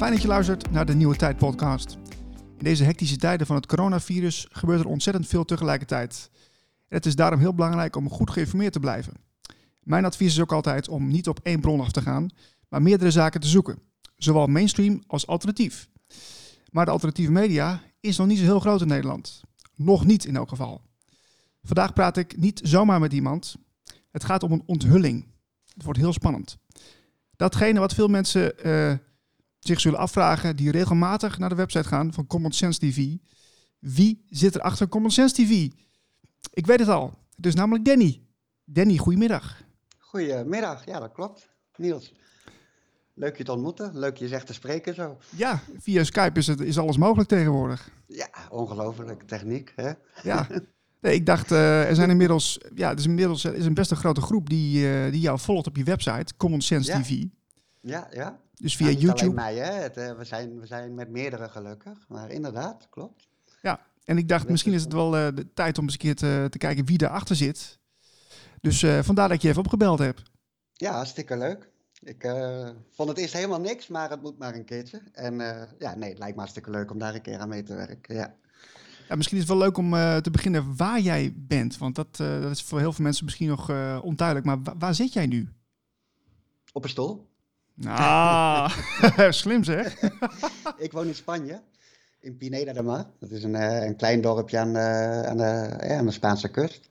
[0.00, 1.98] Fijn dat je luistert naar de Nieuwe Tijd podcast.
[2.58, 6.30] In deze hectische tijden van het coronavirus gebeurt er ontzettend veel tegelijkertijd.
[6.88, 9.12] Het is daarom heel belangrijk om goed geïnformeerd te blijven.
[9.82, 12.30] Mijn advies is ook altijd om niet op één bron af te gaan,
[12.68, 13.78] maar meerdere zaken te zoeken.
[14.16, 15.88] Zowel mainstream als alternatief.
[16.70, 19.40] Maar de alternatieve media is nog niet zo heel groot in Nederland.
[19.74, 20.82] Nog niet in elk geval.
[21.62, 23.56] Vandaag praat ik niet zomaar met iemand.
[24.10, 25.26] Het gaat om een onthulling.
[25.74, 26.58] Het wordt heel spannend.
[27.36, 28.92] Datgene wat veel mensen uh,
[29.60, 33.16] zich zullen afvragen die regelmatig naar de website gaan van Common Sense TV.
[33.78, 35.68] Wie zit er achter Common Sense TV?
[36.52, 37.18] Ik weet het al.
[37.36, 38.22] Het is namelijk Danny.
[38.64, 39.62] Danny, goedemiddag.
[39.98, 41.48] Goedemiddag, ja dat klopt.
[41.76, 42.14] Niels.
[43.14, 43.98] Leuk je te ontmoeten.
[43.98, 45.18] Leuk je zegt te spreken zo.
[45.36, 47.90] Ja, via Skype is, het, is alles mogelijk tegenwoordig.
[48.06, 49.72] Ja, ongelooflijk techniek.
[49.76, 49.92] Hè?
[50.22, 50.46] Ja.
[51.00, 53.96] Nee, ik dacht, uh, er zijn inmiddels, ja, het is inmiddels is een best een
[53.96, 57.00] grote groep die, uh, die jou volgt op je website, Common Sense ja.
[57.00, 57.24] TV.
[57.80, 58.40] Ja, ja.
[58.54, 59.40] Dus via Nou, niet YouTube.
[59.40, 59.72] alleen mij, hè.
[59.72, 61.98] Het, uh, we, zijn, we zijn met meerdere gelukkig.
[62.08, 63.28] Maar inderdaad, klopt.
[63.62, 66.46] Ja, en ik dacht, misschien is het wel de tijd om eens een keer te,
[66.50, 67.78] te kijken wie erachter zit.
[68.60, 70.22] Dus vandaar dat ik je even opgebeld heb.
[70.72, 71.70] Ja, hartstikke leuk.
[72.02, 75.02] Ik uh, vond het eerst helemaal niks, maar het moet maar een keertje.
[75.12, 77.62] En uh, ja, nee, het lijkt me hartstikke leuk om daar een keer aan mee
[77.62, 78.14] te werken.
[78.14, 78.34] Ja.
[79.08, 81.78] Ja, misschien is het wel leuk om uh, te beginnen waar jij bent.
[81.78, 83.70] Want dat, dat is voor heel veel mensen misschien nog
[84.02, 84.46] onduidelijk.
[84.46, 85.48] Maar wa waar zit jij nu?
[86.72, 87.29] Op een stoel.
[87.84, 88.70] Ah,
[89.30, 89.96] slim zeg.
[90.76, 91.60] ik woon in Spanje,
[92.20, 93.06] in Pineda de Mar.
[93.18, 96.90] Dat is een, een klein dorpje aan, aan, de, ja, aan de Spaanse kust.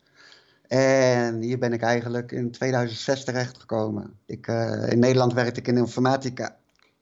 [0.69, 4.19] En hier ben ik eigenlijk in 2006 terechtgekomen.
[4.25, 6.55] Ik, uh, in Nederland werkte ik in informatica.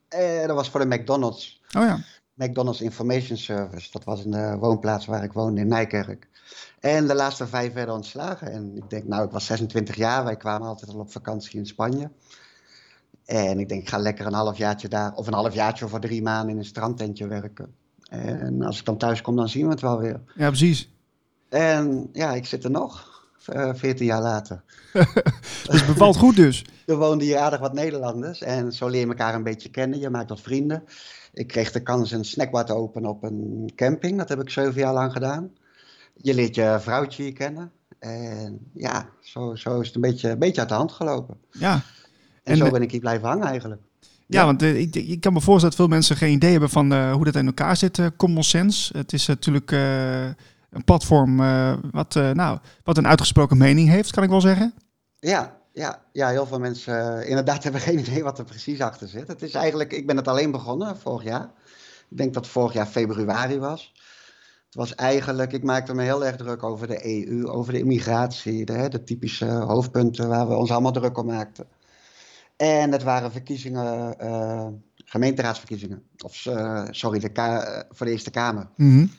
[0.07, 1.61] En dat was voor de McDonald's.
[1.77, 1.99] Oh ja.
[2.33, 3.91] McDonald's Information Service.
[3.91, 6.27] Dat was de woonplaats waar ik woonde in Nijkerk.
[6.79, 8.51] En de laatste vijf werden ontslagen.
[8.51, 10.23] En ik denk, nou, ik was 26 jaar.
[10.23, 12.09] Wij kwamen altijd al op vakantie in Spanje.
[13.27, 16.21] En ik denk, ik ga lekker een halfjaartje daar, of een halfjaartje of voor drie
[16.21, 17.75] maanden in een strandtentje werken.
[18.09, 20.21] En als ik dan thuis kom, dan zien we het wel weer.
[20.35, 20.89] Ja, precies.
[21.49, 23.15] En ja, ik zit er nog.
[23.53, 24.63] Uh, 14 jaar later.
[25.67, 26.65] dus het bevalt goed dus.
[26.85, 29.99] Er woonden hier aardig wat Nederlanders en zo leer je elkaar een beetje kennen.
[29.99, 30.83] Je maakt wat vrienden.
[31.33, 34.17] Ik kreeg de kans een snackbar te openen op een camping.
[34.17, 35.51] Dat heb ik zeven jaar lang gedaan.
[36.13, 37.71] Je leert je vrouwtje hier kennen.
[37.99, 41.37] En ja, zo, zo is het een beetje, een beetje uit de hand gelopen.
[41.51, 41.81] Ja.
[42.47, 43.81] En, en zo ben ik hier blijven hangen eigenlijk.
[43.97, 46.69] Ja, ja want uh, ik, ik, kan me voorstellen dat veel mensen geen idee hebben
[46.69, 48.97] van uh, hoe dat in elkaar zit, uh, Common Sense.
[48.97, 49.71] Het is natuurlijk
[50.69, 51.37] een platform
[51.91, 54.73] wat, nou, wat een uitgesproken mening heeft, kan ik wel zeggen.
[55.19, 59.27] Ja, ja, ja heel veel mensen inderdaad hebben geen idee wat er precies achter zit.
[59.27, 61.51] Het is eigenlijk, ik ben het alleen begonnen vorig jaar.
[62.09, 63.93] Ik denk dat vorig jaar februari was.
[64.65, 68.65] Het was eigenlijk, ik maakte me heel erg druk over de EU, over de immigratie,
[68.65, 71.67] de, de typische hoofdpunten waar we ons allemaal druk om maakten.
[72.57, 74.15] En het waren verkiezingen,
[74.95, 76.35] gemeenteraadsverkiezingen, of
[76.89, 78.67] sorry, de voor de Eerste Kamer.
[78.75, 79.11] -hmm.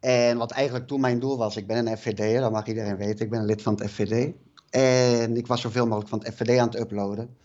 [0.00, 3.24] En wat eigenlijk toen mijn doel was, ik ben een FVD, dat mag iedereen weten,
[3.24, 4.32] ik ben een lid van het FVD.
[4.70, 7.36] En ik was zoveel mogelijk van het FVD aan het uploaden.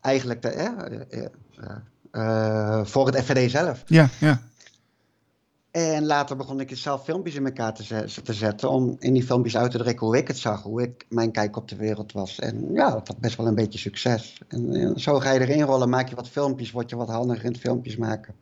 [0.00, 0.66] Eigenlijk de, eh,
[1.10, 1.76] eh,
[2.10, 3.82] eh, voor het FVD zelf.
[3.86, 4.40] Ja, ja.
[5.74, 9.22] En later begon ik zelf filmpjes in elkaar te, zet, te zetten om in die
[9.24, 12.12] filmpjes uit te drukken hoe ik het zag, hoe ik mijn kijk op de wereld
[12.12, 12.38] was.
[12.38, 14.40] En ja, dat had best wel een beetje succes.
[14.48, 17.44] En, en zo ga je erin rollen, maak je wat filmpjes, word je wat handiger
[17.44, 18.34] in het filmpjes maken.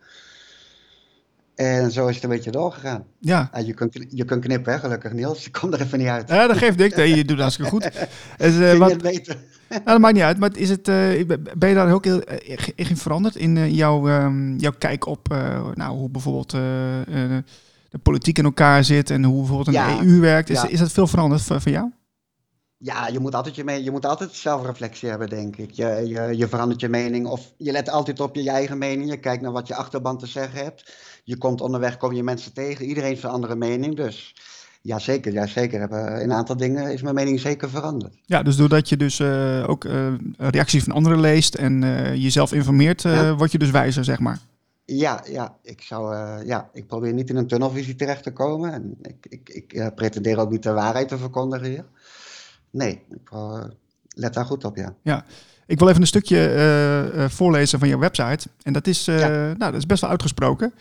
[1.55, 3.05] En zo is het een beetje doorgegaan.
[3.19, 3.51] Ja.
[3.53, 5.45] ja je, kunt, je kunt knippen, hè, gelukkug Niels.
[5.45, 6.29] Je komt er even niet uit.
[6.29, 6.97] Ja, dat geeft niks.
[6.97, 7.85] Nee, je doet hartstikke goed.
[8.39, 9.03] Is, uh, wat, het
[9.69, 10.39] nou, dat maakt niet uit.
[10.39, 11.27] Maar is het, uh,
[11.57, 12.23] ben je daar ook heel
[12.75, 15.29] in veranderd in uh, jouw, um, jouw kijk op
[15.75, 20.03] nou, hoe bijvoorbeeld de politiek in elkaar zit en hoe bijvoorbeeld een ja.
[20.03, 20.51] EU werkt?
[20.51, 20.69] Is, Ja.
[20.69, 21.91] is dat veel veranderd voor, voor jou?
[22.85, 25.71] Ja, je moet altijd, je, mee, je moet altijd zelfreflectie hebben, denk ik.
[25.71, 29.11] Je, je, je verandert je mening of je let altijd op je, je eigen mening.
[29.11, 30.95] Je kijkt naar wat je achterban te zeggen hebt.
[31.25, 32.85] Je komt onderweg, kom je mensen tegen.
[32.85, 34.35] Iedereen heeft een andere mening, dus...
[34.85, 35.33] Ja, zeker.
[35.33, 35.81] Ja, zeker.
[35.81, 38.15] In een aantal dingen is mijn mening zeker veranderd.
[38.27, 42.53] Ja, dus doordat je dus uh, ook uh, reacties van anderen leest en uh, jezelf
[42.53, 43.35] informeert, Ja.
[43.35, 44.39] word je dus wijzer, zeg maar.
[44.85, 46.15] Ja, ja, ik zou,
[46.45, 48.73] ja, ik probeer niet in een tunnelvisie terecht te komen.
[48.73, 51.85] En ik, ik, ik pretendeer ook niet de waarheid te verkondigen hier.
[52.73, 53.65] Nee, ik uh,
[54.09, 54.95] let daar goed op, ja.
[55.03, 55.25] Ja,
[55.67, 58.49] ik wil even een stukje voorlezen van je website.
[58.63, 59.29] En dat is, ja.
[59.29, 60.73] nou, dat is best wel uitgesproken.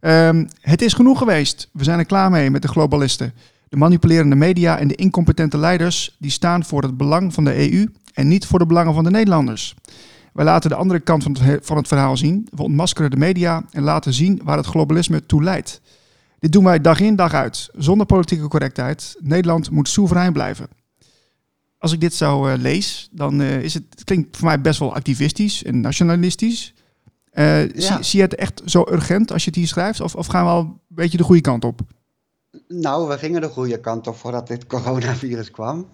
[0.00, 1.68] Um, het is genoeg geweest.
[1.72, 3.32] We zijn er klaar mee met de globalisten.
[3.68, 7.92] De manipulerende media en de incompetente leiders die staan voor het belang van de EU
[8.14, 9.74] en niet voor de belangen van de Nederlanders.
[10.32, 12.48] Wij laten de andere kant van het, van het verhaal zien.
[12.50, 15.80] We ontmaskeren de media en laten zien waar het globalisme toe leidt.
[16.38, 19.16] Dit doen wij dag in dag uit, zonder politieke correctheid.
[19.20, 20.68] Nederland moet soeverein blijven.
[21.78, 24.78] Als ik dit zo uh, lees, dan uh, is het, het klinkt voor mij best
[24.78, 26.74] wel activistisch en nationalistisch.
[27.30, 27.80] Eh, Ja.
[27.80, 30.00] zie, zie je het echt zo urgent als je het hier schrijft?
[30.00, 31.80] Of, of gaan we al een beetje de goede kant op?
[32.68, 35.86] Nou, we gingen de goede kant op voordat dit coronavirus kwam.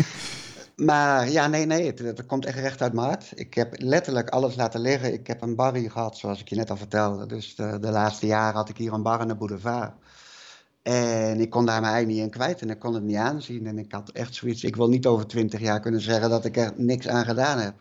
[0.76, 3.32] maar ja, nee, nee, het, het komt echt recht uit maart.
[3.34, 5.12] Ik heb letterlijk alles laten liggen.
[5.12, 7.26] Ik heb een bar hier gehad, zoals ik je net al vertelde.
[7.26, 9.92] Dus de, de laatste jaren had ik hier een bar in de boulevard.
[10.82, 13.66] En ik kon daar mijn ei niet in kwijt en ik kon het niet aanzien.
[13.66, 16.56] En ik had echt zoiets, ik wil niet over twintig jaar kunnen zeggen dat ik
[16.56, 17.74] er niks aan gedaan heb.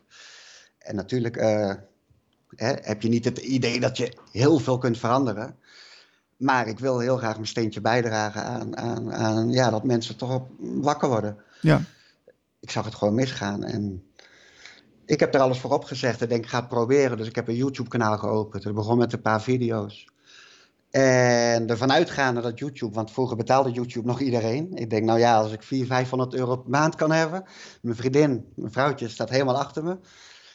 [0.78, 1.74] En natuurlijk eh,
[2.56, 5.58] hè, heb je niet het idee dat je heel veel kunt veranderen.
[6.38, 10.34] Maar ik wil heel graag mijn steentje bijdragen aan, aan, aan ja, dat mensen toch
[10.34, 11.38] op wakker worden.
[11.62, 11.82] Ja.
[12.60, 13.64] Ik zag het gewoon misgaan.
[13.64, 14.04] En
[15.06, 16.22] ik heb er alles voor opgezegd.
[16.22, 17.18] Ik denk, ik ga het proberen.
[17.18, 18.64] Dus ik heb een YouTube-kanaal geopend.
[18.64, 20.08] Het begon met een paar video's.
[20.92, 24.74] En ervan uitgaande dat YouTube, want vroeger betaalde YouTube nog iedereen.
[24.74, 27.44] Ik denk, nou ja, als ik 400, 500 euro per maand kan hebben.
[27.82, 29.98] Mijn vriendin, mijn vrouwtje, staat helemaal achter me.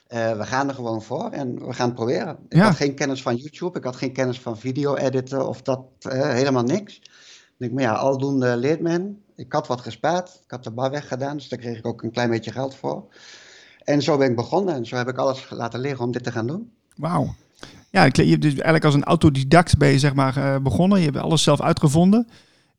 [0.06, 2.38] Eh, we gaan er gewoon voor en we gaan het proberen.
[2.48, 2.64] Ik Ja.
[2.64, 6.28] had geen kennis van YouTube, ik had geen kennis van video editen of dat, eh,
[6.31, 6.96] helemaal niks.
[6.96, 9.22] Ik denk, maar ja, aldoende leert men.
[9.37, 12.10] Ik had wat gespaard, ik had de bar weggedaan, dus daar kreeg ik ook een
[12.10, 13.04] klein beetje geld voor.
[13.84, 16.32] En zo ben ik begonnen en zo heb ik alles laten liggen om dit te
[16.32, 16.72] gaan doen.
[16.96, 17.34] Wauw.
[17.94, 20.99] Ja, je hebt dus eigenlijk als een autodidact ben je zeg maar eh, begonnen.
[20.99, 22.29] Je hebt alles zelf uitgevonden.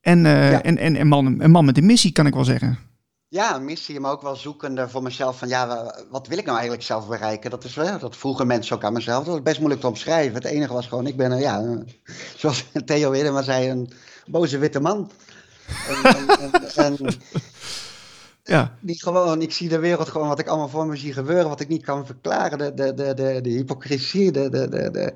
[0.02, 0.62] En, eh, Ja.
[0.64, 2.78] en, en een, man, een man met een missie, kan ik wel zeggen.
[3.28, 6.44] Ja, een missie, maar ook wel zoekende voor mezelf van ja, wa- wat wil ik
[6.46, 7.50] nou eigenlijk zelf bereiken?
[7.50, 9.24] Dat is wel, dat vroegen mensen ook aan mezelf.
[9.26, 10.34] Dat was best moeilijk te omschrijven.
[10.34, 11.90] Het enige was gewoon, ik ben een, ja, een-
[12.38, 13.92] zoals Theo Widema zei, een
[14.26, 15.12] boze witte man.
[15.88, 16.98] En, en, en, en
[18.48, 21.50] Ja, die gewoon, ik zie de wereld gewoon wat ik allemaal voor me zie gebeuren,
[21.50, 22.58] wat ik niet kan verklaren.
[22.58, 25.14] De, de, de, de, de hypocrisie, de, de, de, de,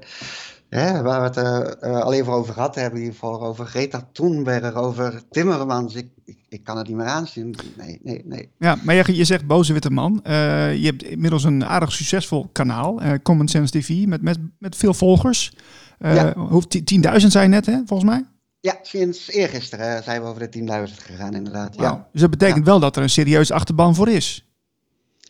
[0.70, 5.22] hè, waar we het eh, al even over gehad hebben hiervoor, over Greta Thunberg, over
[5.30, 5.96] Timmermans.
[5.96, 7.56] Ik, ik, ik kan het niet meer aanzien.
[7.78, 8.50] Nee, nee, nee.
[8.60, 10.24] ja maar je, je zegt boze witte man.
[10.24, 13.00] Eh, je hebt inmiddels een aardig succesvol kanaal.
[13.24, 15.54] Common Sense TV, met, met, met veel volgers.
[16.00, 16.34] Ja.
[16.38, 16.64] hoe-
[17.20, 18.24] 10.000 zei je net, hè, volgens mij?
[18.62, 20.60] Ja, sinds eergisteren eh, zijn we over de
[20.90, 21.76] 10.000 gegaan, inderdaad.
[21.76, 24.48] Ja, Dus dat betekent wel dat er een serieus achterban voor is.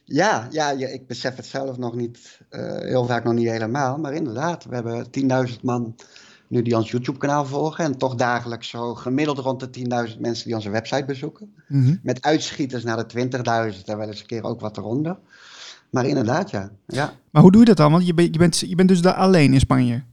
[0.05, 3.97] ja, ja, ja, ik besef het zelf nog niet, eh, heel vaak nog niet helemaal.
[3.97, 5.95] Maar inderdaad, we hebben 10.000 man
[6.47, 7.83] nu die ons YouTube-kanaal volgen.
[7.85, 11.53] En toch dagelijks zo gemiddeld rond de 10.000 mensen die onze website bezoeken.
[11.67, 11.95] Mhm.
[12.03, 15.17] Met uitschieters naar de 20.000 en wel eens een keer ook wat eronder.
[15.89, 16.71] Maar inderdaad, ja.
[16.87, 17.91] Ja, Maar hoe doe je dat dan?
[17.91, 20.03] Want je, bent je, bent, je bent dus daar alleen in Spanje.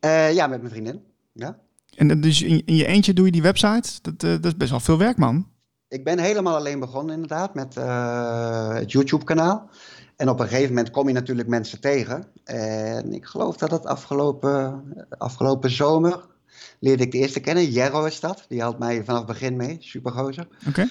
[0.00, 1.02] Eh, ja met mijn vriendin.
[1.32, 1.58] Ja.
[1.96, 3.90] En dan dus in, in je eentje doe je die website.
[4.02, 5.46] Dat, eh, dat is best wel veel werk, man.
[5.88, 9.70] Ik ben helemaal alleen begonnen inderdaad met eh, het YouTube-kanaal.
[10.16, 12.24] En op een gegeven moment kom je natuurlijk mensen tegen.
[12.44, 14.82] En ik geloof dat het afgelopen,
[15.18, 16.26] afgelopen zomer
[16.80, 17.70] leerde ik de eerste kennen.
[17.70, 18.44] Jerro is dat.
[18.48, 19.76] Die helpt mij vanaf het begin mee.
[19.80, 20.48] Supergozer.
[20.68, 20.88] Oké.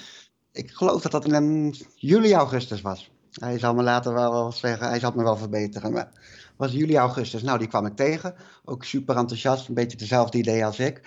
[0.51, 3.12] Ik geloof dat dat in een juli, augustus was.
[3.31, 5.92] Hij zal me later wel zeggen, hij zal me wel verbeteren.
[5.92, 6.10] Maar
[6.57, 7.42] was juli, augustus.
[7.44, 8.36] Nou, die kwam ik tegen.
[8.66, 11.02] Ook super enthousiast, een beetje hetzelfde idee als ik.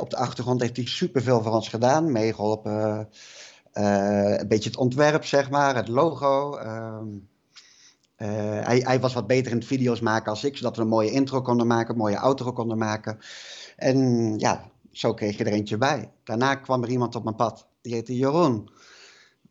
[0.00, 2.12] Op de achtergrond heeft hij superveel voor ons gedaan.
[2.12, 3.08] Meegeholpen,
[3.72, 6.56] eh, een beetje het ontwerp, zeg maar, het logo.
[6.56, 7.06] ehm,
[8.16, 10.88] eh, hij, hij was wat beter in het video's maken als ik, zodat we een
[10.88, 13.18] mooie intro konden maken, een mooie outro konden maken.
[13.76, 16.10] En ja, zo kreeg je er eentje bij.
[16.24, 18.70] Daarna kwam er iemand op mijn pad, die heette Jeroen.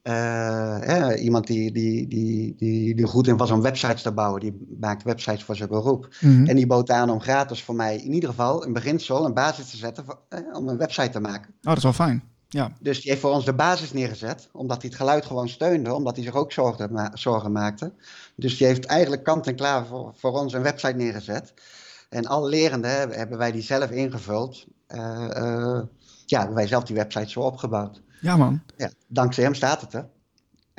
[0.10, 4.40] Eh, iemand die, die, die, die, die goed in was om websites te bouwen.
[4.40, 6.10] Die maakt websites voor zijn beroep.
[6.20, 6.46] Mhm.
[6.46, 9.70] En die bood aan om gratis voor mij in ieder geval een beginsel, een basis
[9.70, 11.50] te zetten voor, eh, om een website te maken.
[11.50, 12.24] Oh, dat is wel fijn.
[12.48, 12.72] Ja.
[12.80, 16.16] Dus die heeft voor ons de basis neergezet, omdat hij het geluid gewoon steunde, omdat
[16.16, 17.94] hij zich ook zorgen, ma- zorgen maakte.
[18.36, 21.54] Dus die heeft eigenlijk kant en klaar voor, voor ons een website neergezet.
[22.10, 24.66] En al lerende hebben, wij die zelf ingevuld.
[24.88, 25.82] Eh,
[26.26, 28.02] ja, hebben wij zelf die website zo opgebouwd.
[28.22, 28.62] Ja, man.
[28.78, 30.08] Ja, dankzij hem staat het er.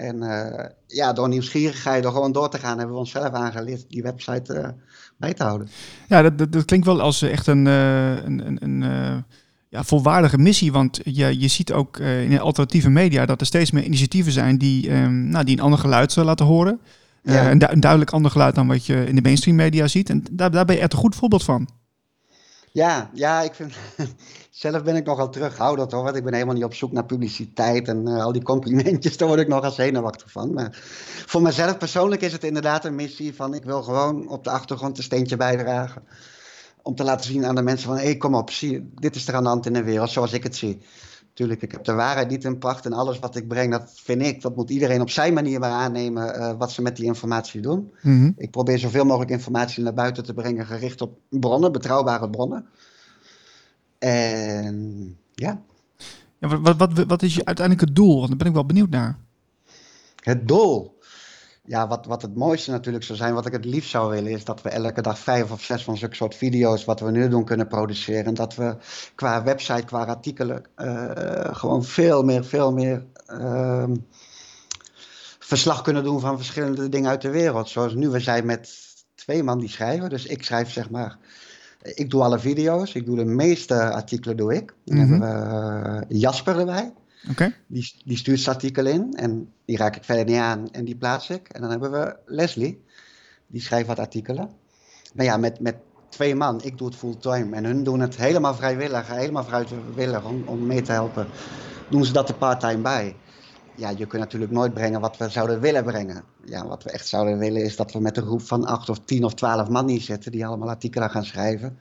[0.01, 4.03] En eh, ja, door nieuwsgierigheid, door gewoon door te gaan, hebben we onszelf aangeleerd die
[4.03, 4.69] website eh,
[5.17, 5.69] bij te houden.
[6.09, 9.25] Ja, dat, dat, dat klinkt wel als eh, echt een, een, een, een
[9.69, 10.73] ja, volwaardige missie.
[10.73, 14.59] Want je, je ziet ook in de alternatieve media dat er steeds meer initiatieven zijn
[14.59, 16.81] die, ehm, nou, die een ander geluid laten horen.
[17.23, 17.51] Ja.
[17.51, 20.11] een duidelijk ander geluid dan wat je in de mainstream media ziet.
[20.11, 21.69] En daar, daar ben je echt een goed voorbeeld van.
[22.73, 23.75] Ja, ja, ik vind.
[24.51, 26.03] Zelf ben ik nogal terughoudend hoor.
[26.03, 29.17] Want ik ben helemaal niet op zoek naar publiciteit en eh, al die complimentjes.
[29.17, 30.53] Daar word ik nogal zenuwachtig van.
[30.53, 30.69] Maar
[31.27, 33.55] voor mezelf persoonlijk is het inderdaad een missie van.
[33.55, 36.03] Ik wil gewoon op de achtergrond een steentje bijdragen.
[36.83, 37.99] Om te laten zien aan de mensen van.
[37.99, 40.43] Hé, kom op, zie, dit is er aan de hand in de wereld zoals ik
[40.43, 40.81] het zie.
[41.41, 42.87] Tuurlijk, ik heb de waarheid niet in pacht.
[42.87, 44.43] En alles wat ik breng, dat vind ik.
[44.43, 46.35] Dat moet iedereen op zijn manier maar aannemen.
[46.35, 47.93] eh, wat ze met die informatie doen.
[48.03, 48.31] Mhm.
[48.37, 52.67] Ik probeer zoveel mogelijk informatie naar buiten te brengen, gericht op bronnen, betrouwbare bronnen.
[53.99, 55.63] En ja,
[56.39, 58.17] Ja, wat, wat, wat, is je uiteindelijk het doel?
[58.17, 59.19] Want daar ben ik wel benieuwd naar.
[60.21, 60.99] het doel.
[61.65, 64.45] Ja, wat, wat het mooiste natuurlijk zou zijn, wat ik het liefst zou willen, is
[64.45, 67.45] dat we elke dag vijf of zes van zulke soort video's, wat we nu doen,
[67.45, 68.25] kunnen produceren.
[68.25, 68.77] En dat we
[69.15, 73.91] qua website, qua artikelen, uh, gewoon veel meer, veel meer uh,
[75.39, 77.69] verslag kunnen doen van verschillende dingen uit de wereld.
[77.69, 78.71] Zoals nu, we zijn met
[79.15, 80.09] twee man die schrijven.
[80.09, 81.19] Dus ik schrijf zeg maar,
[81.83, 84.75] ik doe alle video's, ik doe de meeste artikelen doe ik.
[84.85, 85.23] Dan mm -hmm.
[85.23, 86.93] hebben we uh, Jasper erbij.
[87.29, 87.55] Okay.
[87.67, 90.97] Die, die stuurt zijn artikel in en die raak ik verder niet aan en die
[90.97, 91.49] plaats ik.
[91.49, 92.85] En dan hebben we Leslie,
[93.47, 94.51] die schrijft wat artikelen.
[95.15, 95.77] Maar ja, met, met
[96.09, 100.43] twee man, ik doe het fulltime en hun doen het helemaal vrijwillig, helemaal vrijwillig om,
[100.47, 101.27] om mee te helpen.
[101.91, 103.17] Doen ze dat er part-time bij.
[103.77, 106.25] Ja, je kunt natuurlijk nooit brengen wat we zouden willen brengen.
[106.45, 108.99] Ja, wat we echt zouden willen is dat we met een groep van acht of
[109.05, 111.79] tien of twaalf man neerzetten die allemaal artikelen gaan schrijven.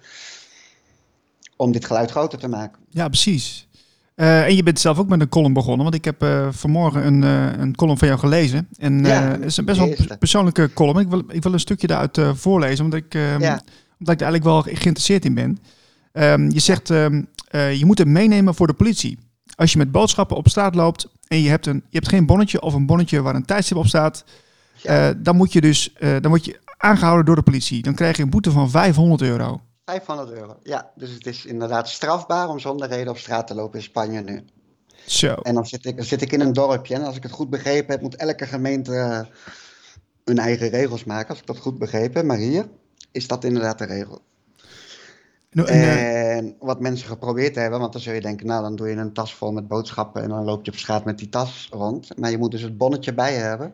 [1.56, 2.82] Om dit geluid groter te maken.
[2.90, 3.68] Ja, precies.
[4.20, 7.06] Uh, en je bent zelf ook met een column begonnen, want ik heb uh, vanmorgen
[7.06, 8.68] een, uh, een column van jou gelezen.
[8.78, 11.00] En Ja, het is een best wel persoonlijke column.
[11.00, 13.62] Ik wil, ik wil een stukje daaruit voorlezen, omdat ik, ehm, Ja.
[14.00, 15.58] omdat ik er eigenlijk wel geïnteresseerd in ben.
[16.12, 19.18] Ehm, je zegt, eh, je moet hem meenemen voor de politie.
[19.56, 22.62] Als je met boodschappen op straat loopt en je hebt, een, je hebt geen bonnetje
[22.62, 24.24] of een bonnetje waar een tijdstip op staat,
[24.74, 25.10] Ja.
[25.10, 27.82] eh, dan, moet je dus, eh, dan word je aangehouden door de politie.
[27.82, 29.62] Dan krijg je een boete van 500 euro.
[29.90, 30.58] 500 euro.
[30.64, 34.22] Ja, dus het is inderdaad strafbaar om zonder reden op straat te lopen in Spanje
[34.22, 34.46] nu.
[35.06, 35.34] Zo.
[35.34, 37.50] En dan zit ik, dan zit ik in een dorpje en als ik het goed
[37.50, 39.22] begrepen heb, moet elke gemeente eh,
[40.26, 42.26] hun eigen regels maken, als ik dat goed begrepen heb.
[42.26, 42.70] Maar hier
[43.12, 44.22] is dat inderdaad de regel.
[45.50, 48.90] En, eh, En wat mensen geprobeerd hebben, want dan zul je denken, nou dan doe
[48.90, 51.68] je een tas vol met boodschappen en dan loop je op straat met die tas
[51.72, 52.18] rond.
[52.18, 53.74] Maar je moet dus het bonnetje bij hebben.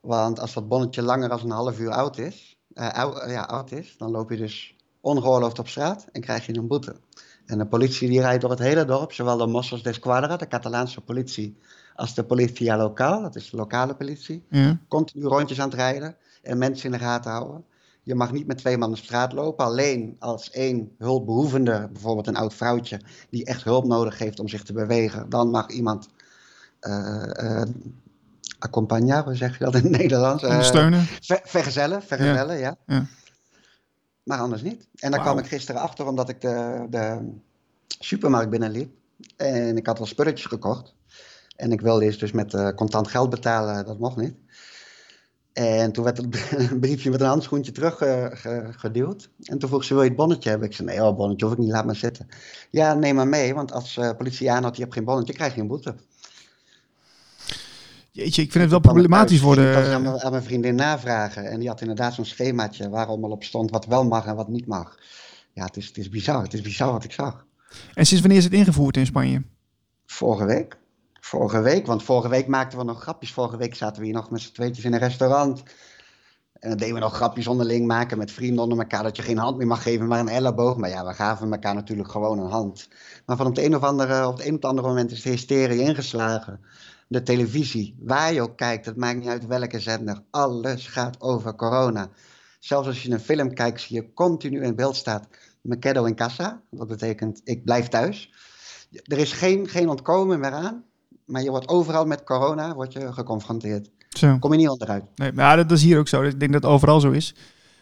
[0.00, 3.72] Want als dat bonnetje langer dan een half uur oud is, eh, ou- ja, oud
[3.72, 6.96] is, dan loop je dus ongeoorloofd op straat en krijg je een boete.
[7.46, 11.00] En de politie die rijdt door het hele dorp, zowel de Mossos d'Esquadra, de Catalaanse
[11.00, 11.56] politie,
[11.94, 14.78] als de politia lokaal, dat is de lokale politie ja.
[14.88, 17.64] continu rondjes aan het rijden en mensen in de gaten houden.
[18.02, 22.36] Je mag niet met twee man op straat lopen, alleen als één hulpbehoevende, bijvoorbeeld een
[22.36, 26.08] oud vrouwtje, die echt hulp nodig heeft om zich te bewegen, dan mag iemand
[26.80, 27.68] eh eh
[28.58, 30.42] accompagnen, hoe zeg je dat in het Nederlands?
[30.42, 31.06] Eh, Ondersteunen.
[31.20, 32.76] ver- vergezellen, vergezellen, ja.
[32.86, 33.06] Ja.
[34.22, 34.88] Maar anders niet.
[34.94, 37.32] En daar kwam ik gisteren achter omdat ik de, de
[37.98, 38.94] supermarkt binnenliep.
[39.36, 40.94] En ik had wel spulletjes gekocht.
[41.56, 44.34] En ik wilde eerst dus met eh, contant geld betalen, dat mocht niet.
[45.52, 46.30] En toen werd het
[46.80, 49.30] briefje met een handschoentje teruggeduwd.
[49.42, 50.68] en toen vroeg ze, wil je het bonnetje hebben?
[50.68, 52.28] Ik zei, nee, oh, bonnetje hoef ik niet, laat maar zitten.
[52.70, 55.60] Ja, neem maar mee, want als eh politie aanhoudt, je hebt geen bonnetje, krijg je
[55.60, 55.94] een boete.
[58.12, 59.68] Jeetje, ik vind het wel problematisch worden.
[59.68, 61.50] ik dat aan, mijn, aan mijn vriendin navragen.
[61.50, 64.48] En die had inderdaad zo'n schemaatje waar allemaal op stond wat wel mag en wat
[64.48, 64.98] niet mag.
[65.52, 66.42] Ja, het is, het is bizar.
[66.42, 67.46] Het is bizar wat ik zag.
[67.94, 69.42] En sinds wanneer is het ingevoerd in Spanje?
[70.06, 70.76] Vorige week.
[71.20, 73.32] Vorige week, want vorige week maakten we nog grapjes.
[73.32, 75.62] Vorige week zaten we hier nog met z'n tweetjes in een restaurant.
[76.52, 79.02] En dan deden we nog grapjes onderling maken met vrienden onder elkaar.
[79.02, 80.76] Dat je geen hand meer mag geven, maar een elleboog.
[80.76, 82.88] Maar ja, we gaven elkaar natuurlijk gewoon een hand.
[83.26, 85.30] Maar van op het een of andere, op het een of andere moment is de
[85.30, 86.60] hysterie ingeslagen.
[87.12, 90.22] De televisie, waar je ook kijkt, het maakt niet uit welke zender.
[90.30, 92.08] Alles gaat over corona.
[92.58, 95.28] Zelfs als je een film kijkt, zie je continu in beeld staat.
[95.60, 96.60] Me quedo in casa.
[96.70, 98.32] Dat betekent, ik blijf thuis.
[99.02, 100.84] Er is geen, geen ontkomen meer aan.
[101.24, 103.90] Maar je wordt overal met corona word je geconfronteerd.
[104.08, 104.38] Zo.
[104.38, 105.04] Kom je niet onderuit.
[105.14, 106.22] Nee, maar dat is hier ook zo.
[106.22, 107.34] Ik denk dat het overal zo is.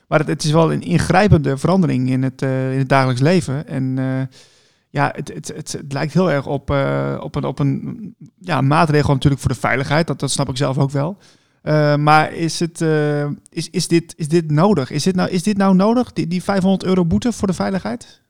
[0.08, 3.66] Maar het, het is wel een ingrijpende verandering in het, eh, in het dagelijks leven.
[3.66, 4.36] En eh,
[4.90, 8.60] ja, het, het, het, het lijkt heel erg op, eh, op een, op een ja,
[8.60, 10.06] maatregel natuurlijk voor de veiligheid.
[10.06, 11.16] Dat, dat snap ik zelf ook wel.
[11.62, 14.90] Eh, maar is, het, eh, is, is, dit, is dit nodig?
[14.90, 18.22] Is dit nou, is dit nou nodig, die, die 500 euro boete voor de veiligheid?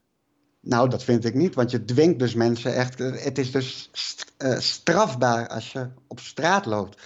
[0.63, 2.99] Nou, dat vind ik niet, want je dwingt dus mensen echt.
[2.99, 7.03] Het is dus st- strafbaar als je op straat loopt.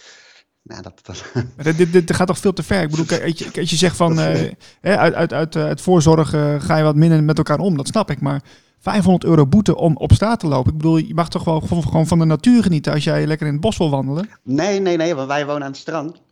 [0.62, 1.24] Nou, dat, dat,
[1.62, 2.82] Dit, dit, dit gaat toch veel te ver?
[2.82, 6.76] Ik bedoel, kijk, als je, als je zegt van uit, uit, uit, uit voorzorg ga
[6.76, 8.20] je wat minder met elkaar om, dat snap ik.
[8.20, 8.42] Maar
[8.84, 10.72] 500 euro boete om op straat te lopen.
[10.72, 13.52] Ik bedoel, je mag toch wel gewoon van de natuur genieten als jij lekker in
[13.52, 14.28] het bos wil wandelen.
[14.42, 16.22] nee, nee, nee, want wij wonen aan het strand.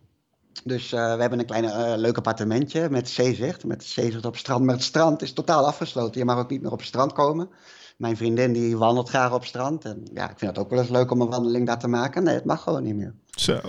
[0.63, 3.65] Dus eh, we hebben een klein eh, leuk appartementje met zeezicht.
[3.65, 4.65] Met zeezicht op het strand.
[4.65, 6.19] Maar het strand is totaal afgesloten.
[6.19, 7.49] Je mag ook niet meer op het strand komen.
[7.97, 9.85] Mijn vriendin die wandelt graag op het strand.
[9.85, 12.23] En ja, ik vind het ook wel eens leuk om een wandeling daar te maken.
[12.23, 13.13] Nee, het mag gewoon niet meer.
[13.29, 13.59] Zo.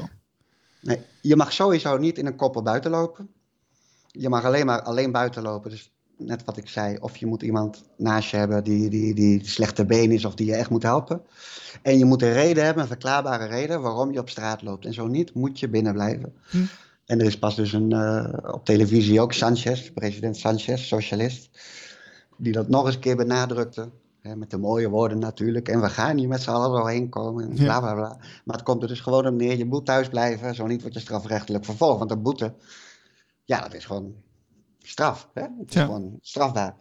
[0.80, 3.28] Nee, je mag sowieso niet in een koppel buiten lopen.
[4.06, 5.70] Je mag alleen maar alleen buiten lopen.
[5.70, 9.48] Dus net wat ik zei, of je moet iemand naast je hebben die, die, die
[9.48, 11.22] slechte been is of die je echt moet helpen.
[11.82, 14.86] En je moet een reden hebben, een verklaarbare reden waarom je op straat loopt.
[14.86, 16.34] En zo niet, moet je binnen blijven.
[16.50, 16.58] Hm.
[17.06, 21.50] En er is pas dus een, eh, op televisie ook Sanchez, president Sanchez, socialist,
[22.36, 23.90] die dat nog eens een keer benadrukte.
[24.20, 25.68] Hè, met de mooie woorden natuurlijk.
[25.68, 27.44] En we gaan niet met z'n allen doorheen komen.
[27.44, 28.16] En bla bla bla.
[28.44, 29.56] Maar het komt er dus gewoon om neer.
[29.56, 30.54] Je moet thuis blijven.
[30.54, 31.98] Zo niet word je strafrechtelijk vervolgd.
[31.98, 32.54] Want een boete,
[33.44, 34.14] ja, dat is gewoon
[34.86, 35.28] straf.
[35.34, 35.42] Hè?
[35.42, 36.74] Het is gewoon strafbaar.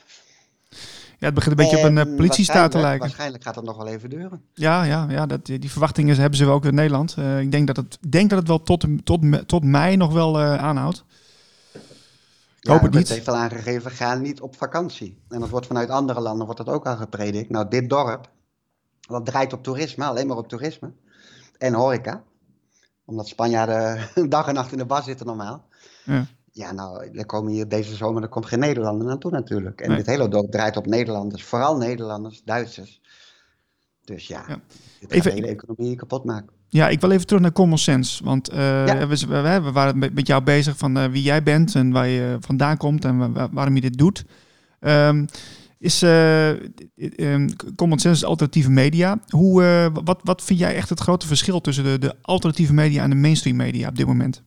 [1.20, 3.00] Ja, het begint een beetje op een uh, politiestaat te lijken.
[3.00, 4.42] Waarschijnlijk gaat het nog wel even duren.
[4.54, 7.16] Ja, ja, ja dat, die verwachtingen hebben ze wel ook in Nederland.
[7.20, 10.40] Uh, ik denk dat het, denk dat het wel tot, tot, tot mei nog wel
[10.40, 11.06] uh, aanhoudt.
[12.60, 13.08] Ik hoop het niet.
[13.08, 15.22] Het heeft al aangegeven, ga niet op vakantie.
[15.30, 17.50] En dat wordt vanuit andere landen wordt dat ook al gepredikt.
[17.50, 18.30] Nou, dit dorp,
[19.00, 20.92] dat draait op toerisme, alleen maar op toerisme.
[21.58, 22.24] En horeca.
[23.06, 25.68] Omdat Spanjaarden dag en nacht in de bar zitten normaal.
[26.04, 26.26] Ja.
[26.56, 29.82] Ja, nou, er komen hier deze zomer, er komt geen Nederlander naartoe natuurlijk.
[29.82, 33.02] En dit hele dorp draait op Nederlanders, vooral Nederlanders, Duitsers.
[34.04, 34.60] Dus ja, ja.
[35.00, 36.50] gaat de hele economie kapot maken.
[36.68, 38.24] Ja, ik wil even terug naar Common Sense.
[38.24, 41.92] Want uh, we, we, we, waren met jou bezig van uh, wie jij bent en
[41.92, 44.26] waar je vandaan komt en waarom je dit doet.
[44.80, 45.26] Um,
[45.78, 46.50] is uh,
[47.76, 49.20] Common Sense alternatieve media.
[49.28, 53.10] Hoe, wat, wat vind jij echt het grote verschil tussen de, de alternatieve media en
[53.10, 54.44] de mainstream media op dit moment?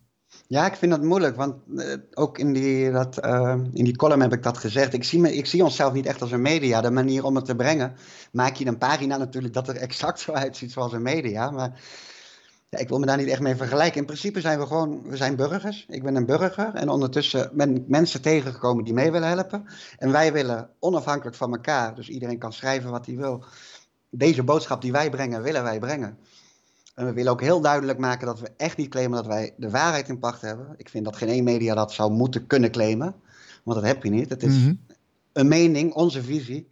[0.49, 4.21] Ja, ik vind dat moeilijk, want uh, ook in die, dat, uh, in die column
[4.21, 4.93] heb ik dat gezegd.
[4.93, 6.81] Ik zie, me, ik zie onszelf niet echt als een media.
[6.81, 7.97] De manier om het te brengen,
[8.33, 11.51] maak je een pagina natuurlijk dat er exact zo uitziet zoals een media.
[11.51, 11.81] Maar
[12.69, 14.01] ja, ik wil me daar niet echt mee vergelijken.
[14.01, 15.87] In principe zijn we gewoon, we zijn burgers.
[15.89, 19.67] Ik ben een burger en ondertussen ben ik mensen tegengekomen die mee willen helpen.
[19.99, 23.45] En wij willen onafhankelijk van elkaar, dus iedereen kan schrijven wat hij wil.
[24.11, 26.19] Deze boodschap die wij brengen, willen wij brengen.
[26.97, 29.71] En we willen ook heel duidelijk maken dat we echt niet claimen dat wij de
[29.71, 30.75] waarheid in pacht hebben.
[30.77, 33.15] Ik vind dat geen één media dat zou moeten kunnen claimen.
[33.65, 34.29] Want dat heb je niet.
[34.29, 34.75] Het is mhm.
[35.33, 36.69] een mening, onze visie,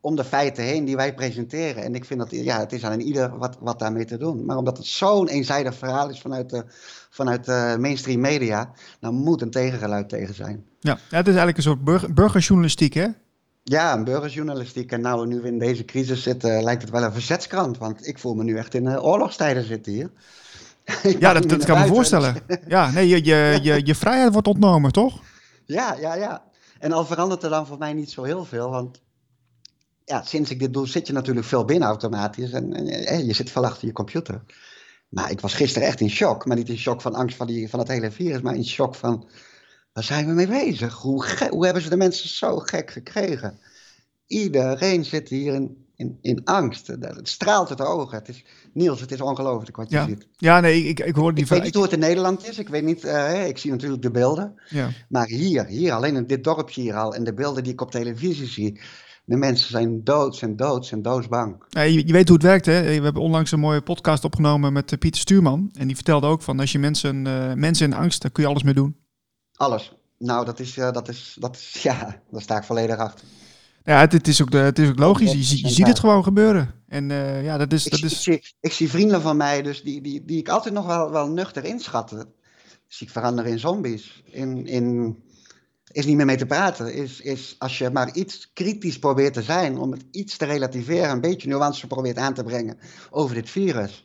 [0.00, 1.82] om de feiten heen die wij presenteren.
[1.82, 4.44] En ik vind dat ja, het is aan ieder wat, wat daarmee te doen.
[4.44, 6.64] Maar omdat het zo'n eenzijdig verhaal is vanuit de,
[7.10, 10.64] vanuit de mainstream media, dan moet een tegengeluid tegen zijn.
[10.80, 13.06] Ja, het is eigenlijk een soort burger, burgerjournalistiek, hè?
[13.66, 14.92] Ja, een burgerjournalistiek.
[14.92, 17.78] En nou nu we in deze crisis zitten, lijkt het wel een verzetskrant.
[17.78, 20.10] Want ik voel me nu echt in uh, oorlogstijden zitten hier.
[21.20, 22.36] ja, dat, dat kan me voorstellen.
[22.66, 25.22] Ja, nee, je, je, je, je vrijheid wordt ontnomen, toch?
[25.64, 26.44] Ja, ja, ja.
[26.78, 28.70] En al verandert er dan voor mij niet zo heel veel.
[28.70, 29.00] Want
[30.04, 32.52] ja, sinds ik dit doe, zit je natuurlijk veel binnen automatisch.
[32.52, 32.72] En,
[33.06, 34.42] en je zit veel achter je computer.
[35.08, 36.46] Maar ik was gisteren echt in shock.
[36.46, 38.94] Maar niet in shock van angst van, die, van het hele virus, maar in shock
[38.94, 39.28] van
[39.94, 40.94] Waar zijn we mee bezig?
[40.94, 43.58] Hoe, hoe hebben ze de mensen zo gek gekregen?
[44.26, 46.86] Iedereen zit hier in, in, in angst.
[46.86, 48.18] Het straalt het ogen.
[48.18, 50.06] Het is, Niels, het is ongelooflijk wat je ja.
[50.06, 50.26] ziet.
[50.36, 52.58] Ja, nee, ik, ik hoor die Ik weet niet hoe het in Nederland is.
[52.58, 54.60] Ik weet niet, uh, ik zie natuurlijk de beelden.
[54.68, 54.90] Ja.
[55.08, 57.14] Maar hier, hier, alleen in dit dorpje hier al.
[57.14, 58.80] En de beelden die ik op televisie zie.
[59.24, 61.64] De mensen zijn doods en doods en doodsbang.
[61.68, 62.82] Ja, je, je, weet hoe het werkt, hè?
[62.82, 65.70] We hebben onlangs een mooie podcast opgenomen met uh, Pieter Stuurman.
[65.72, 68.48] En die vertelde ook van als je mensen, uh, mensen in angst, daar kun je
[68.48, 69.02] alles mee doen.
[69.56, 69.92] Alles.
[70.18, 73.26] Nou, dat is, uh, dat is, dat is, ja, daar sta ik volledig achter.
[73.84, 75.32] Ja, het, het, is, ook de, het is ook logisch.
[75.32, 76.74] Je, je ziet het gewoon gebeuren.
[76.88, 77.84] En uh, ja, dat is...
[77.84, 78.12] Ik, dat is...
[78.12, 81.10] Ik, zie, ik zie vrienden van mij, dus die, die, die ik altijd nog wel,
[81.10, 82.26] wel nuchter inschatte.
[82.86, 84.22] Zie ik veranderen in zombies.
[84.24, 85.16] In, in,
[85.90, 86.94] is niet meer mee te praten.
[86.94, 91.10] Is, is als je maar iets kritisch probeert te zijn, om het iets te relativeren,
[91.10, 92.78] een beetje nuance probeert aan te brengen
[93.10, 94.02] over dit virus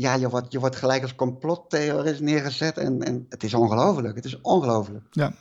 [0.00, 2.78] ja, je wordt, je wordt gelijk als complottheorist neergezet.
[2.78, 4.16] En, en het is ongelooflijk.
[4.16, 5.04] Het is ongelooflijk.
[5.10, 5.32] Ja.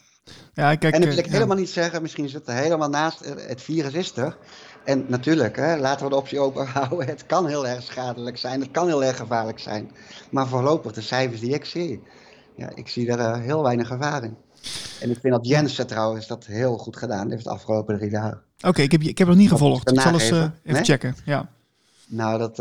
[0.54, 2.02] Ja, kijk, en dat wil ik helemaal niet zeggen.
[2.02, 3.22] Misschien zit er helemaal naast.
[3.22, 4.38] Eh, het virus is er.
[4.86, 7.08] En natuurlijk, hè, laten we de optie open houden.
[7.08, 8.62] Het kan heel erg schadelijk zijn.
[8.62, 9.92] Het kan heel erg gevaarlijk zijn.
[10.32, 12.04] Maar voorlopig, de cijfers die ik zie.
[12.56, 14.38] Ja, ik zie er uh, heel weinig gevaar in.
[15.00, 18.42] En ik vind dat Jensen trouwens dat heel goed gedaan heeft de afgelopen drie dagen.
[18.62, 19.92] Oké, ik, heb, ik heb het nog niet gevolgd.
[19.92, 21.16] Ik zal eens uh, even checken.
[21.26, 21.50] Ja.
[22.08, 22.60] Nou, dat,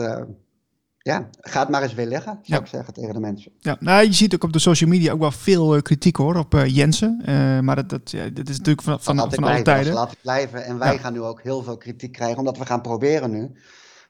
[1.06, 3.52] ja, ga het maar eens weer leggen, zou ik zeggen tegen de mensen.
[3.58, 6.36] Ja, nou, je ziet ook op de social media ook wel veel uh, kritiek hoor
[6.36, 7.22] op uh, Jensen.
[7.28, 9.92] Uh, maar dat, dat, ja, dat is natuurlijk van, van, van, van alle tijden.
[9.92, 10.64] Laat het blijven.
[10.64, 10.98] En wij ja.
[10.98, 13.52] gaan nu ook heel veel kritiek krijgen, omdat we gaan proberen nu.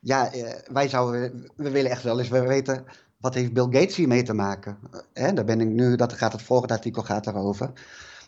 [0.01, 0.31] Ja,
[0.73, 2.85] wij zouden, we willen echt wel eens, we weten,
[3.21, 4.79] wat heeft Bill Gates hiermee te maken?
[5.13, 7.73] Hè, daar ben ik nu, dat gaat het volgende artikel gaat daarover.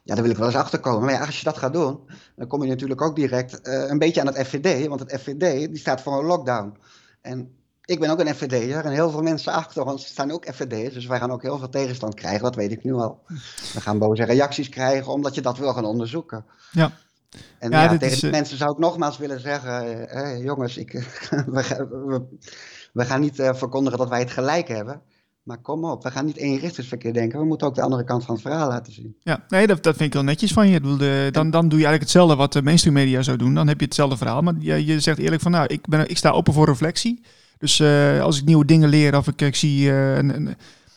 [0.02, 1.04] Ja, daar wil ik wel eens achter komen.
[1.04, 2.00] Maar ja, als je dat gaat doen,
[2.36, 4.86] dan kom je natuurlijk ook direct een beetje aan het FVD.
[4.86, 6.76] Want het FVD, die staat voor een lockdown.
[7.20, 7.57] En
[7.88, 10.94] ik ben ook een FVD'er en heel veel mensen achter ons staan ook FVD'ers.
[10.94, 13.22] Dus wij gaan ook heel veel tegenstand krijgen, dat weet ik nu al.
[13.72, 16.44] We gaan boze reacties krijgen omdat je dat wil gaan onderzoeken.
[16.72, 16.92] Ja.
[17.58, 20.92] En ja, tegen is, mensen zou ik nogmaals willen zeggen, eh, jongens, ik,
[21.30, 22.22] we, we,
[22.92, 25.02] we, gaan niet uh, verkondigen dat wij het gelijk hebben.
[25.42, 27.38] Maar kom op, we gaan niet eenrichtingsverkeer denken.
[27.38, 29.16] We moeten ook de andere kant van het verhaal laten zien.
[29.22, 30.80] Ja, nee, dat, dat vind ik wel netjes van je.
[30.80, 33.54] De, dan, dan doe je eigenlijk hetzelfde wat de mainstream media zou doen.
[33.54, 34.42] Dan heb je hetzelfde verhaal.
[34.42, 37.22] Maar je, je zegt eerlijk van, nou, ik, ben, ik sta open voor reflectie.
[37.58, 40.48] Dus uh, als ik nieuwe dingen leer of ik, ik zie, uh, een, een,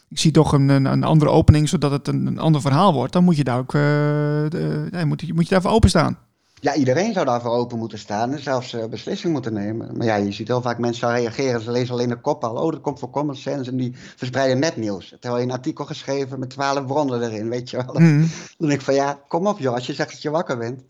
[0.10, 3.13] ik zie toch een, een, een, andere opening zodat het een, een ander verhaal wordt,
[3.13, 6.17] dan moet je daar ook uh, de, moet, je, moet je daarvoor openstaan.
[6.62, 9.97] Ja, iedereen zou daarvoor open moeten staan en zelfs uh, beslissing moeten nemen.
[9.97, 11.62] Maar ja, je ziet heel vaak mensen reageren.
[11.62, 12.56] Ze lezen alleen de kop al.
[12.56, 13.71] Oh, dat komt voor common sense.
[13.71, 15.10] En die verspreiden net nieuws.
[15.10, 18.00] Terwijl je een artikel geschreven met twaalf bronnen erin, weet je wel.
[18.00, 18.30] Mm.
[18.58, 20.82] Dan denk ik van ja, kom op joh, als je zegt dat je wakker bent.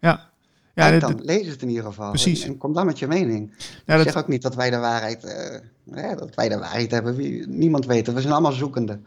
[0.00, 0.28] Ja.
[0.78, 2.10] Ja, dan lees het in ieder geval.
[2.10, 2.42] Precies.
[2.42, 3.52] En, kom dan met je mening.
[3.86, 5.24] Ja, ik zeg ook niet dat wij de waarheid,
[5.84, 7.16] uh, dat wij de waarheid hebben.
[7.16, 8.14] Wie, niemand weet het.
[8.14, 9.00] We zijn allemaal zoekende.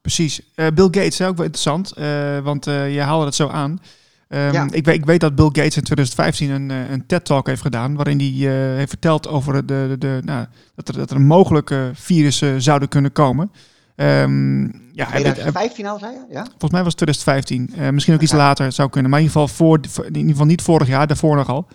[0.00, 0.40] Precies.
[0.56, 1.94] Uh, Bill Gates, ook wel interessant.
[1.98, 3.80] Uh, want je haalde het zo aan.
[4.28, 7.94] Um, ik, weet, ik, weet, dat Bill Gates in 2015 een, een TED-talk heeft gedaan.
[7.94, 12.62] waarin hij heeft verteld over de, de, de, nou, dat, er, dat er mogelijke virussen
[12.62, 13.50] zouden kunnen komen.
[14.00, 16.34] Um, ja, 2015 al, zei je?
[16.34, 16.44] Ja?
[16.44, 17.70] Volgens mij was het 2015.
[17.78, 19.10] Uh, misschien ook iets later zou kunnen.
[19.10, 21.66] Maar in ieder geval, voor, in ieder geval niet vorig jaar, daarvoor nogal.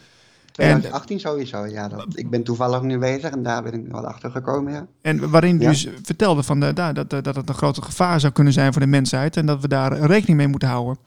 [0.52, 1.88] 2018 en, sowieso, ja.
[1.88, 4.88] Dat, ik ben toevallig nu bezig en daar ben ik wel achter gekomen, ja.
[5.02, 5.70] En waarin ja.
[5.70, 8.82] dus vertelde van de, dat, dat, dat het een grote gevaar zou kunnen zijn voor
[8.82, 10.98] de mensheid en dat we daar rekening mee moeten houden.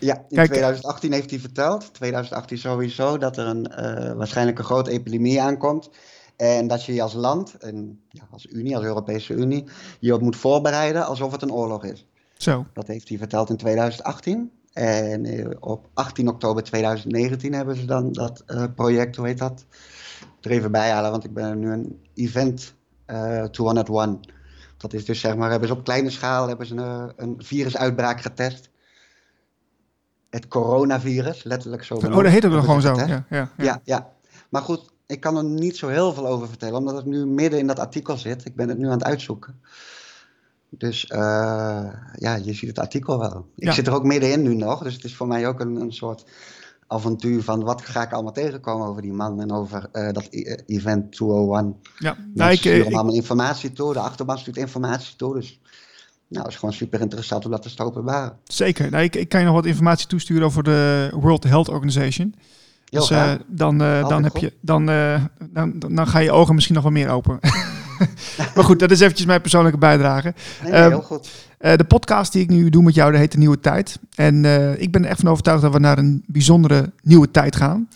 [0.00, 4.90] Ja, in 2018 heeft hij verteld, 2018 sowieso, dat er een, uh, waarschijnlijk een grote
[4.90, 5.90] epidemie aankomt.
[6.36, 9.64] En dat je je als land, en ja, als Unie, als Europese Unie,
[10.00, 12.06] je op moet voorbereiden alsof het een oorlog is.
[12.36, 12.66] Zo.
[12.72, 14.50] Dat heeft hij verteld in 2018.
[14.72, 19.64] En eh, op 18 oktober 2019 hebben ze dan dat uh, project, hoe heet dat?
[20.40, 22.74] Er even bij halen, want ik ben nu een event
[23.06, 24.20] uh, 201.
[24.76, 28.20] Dat is dus zeg maar, hebben ze op kleine schaal hebben ze een, een virusuitbraak
[28.20, 28.70] getest
[30.32, 31.94] het coronavirus, letterlijk zo.
[31.94, 32.94] Oh, dat heet ook nog gewoon zo.
[32.94, 33.48] Ja, ja, ja.
[33.56, 34.12] ja, ja.
[34.48, 37.58] Maar goed, ik kan er niet zo heel veel over vertellen, omdat ik nu midden
[37.58, 38.44] in dat artikel zit.
[38.44, 39.60] Ik ben het nu aan het uitzoeken.
[40.68, 41.18] Dus uh,
[42.14, 43.46] ja, je ziet het artikel wel.
[43.56, 45.92] Ik zit er ook middenin nu nog, dus het is voor mij ook een, een
[45.92, 46.24] soort
[46.86, 50.56] avontuur van wat ga ik allemaal tegenkomen over die man en over uh, dat e-,
[50.66, 51.76] event 201.
[51.98, 55.60] Ja, nou, ik sturen ik, allemaal informatie toe, de achterban stuurt informatie toe, dus
[56.28, 58.04] nou, het is gewoon super interessant om dat te stoppen
[58.44, 58.90] Zeker.
[58.90, 62.34] Nou, ik, ik kan je nog wat informatie toesturen over de World Health Organization.
[62.92, 66.74] Dus uh, dan, uh, dan, heb je, dan, uh, dan, dan ga je ogen misschien
[66.74, 67.38] nog wel meer open.
[68.54, 70.34] maar goed, dat is eventjes mijn persoonlijke bijdrage.
[70.62, 71.30] Nee, nee, heel goed.
[71.58, 73.98] de podcast die ik nu doe met jou, dat heet De Nieuwe Tijd.
[74.14, 74.44] En
[74.80, 77.88] ik ben er echt van overtuigd dat we naar een bijzondere nieuwe tijd gaan.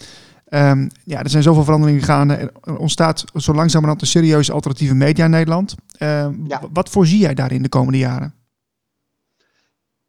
[0.49, 2.53] Um, ja, er zijn zoveel veranderingen gaande.
[2.63, 5.75] Er ontstaat zo langzamerhand een serieuze alternatieve media in Nederland.
[5.99, 6.33] Ja.
[6.73, 8.35] Wat voorzie jij daarin de komende jaren?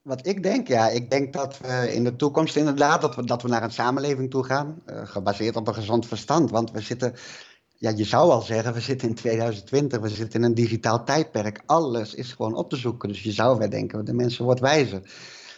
[0.08, 3.42] Wat ik denk, ja, ik denk dat we in de toekomst inderdaad dat we, dat
[3.42, 6.52] we naar een samenleving toe gaan, uh, gebaseerd op een gezond verstand.
[6.52, 7.14] Want we zitten,
[7.78, 11.62] ja, je zou al zeggen, we zitten in 2020, we zitten in een digitaal tijdperk.
[11.66, 13.10] Alles is gewoon op te zoeken.
[13.10, 15.02] Dus je zou wel denken, de mensen wordt wijzer.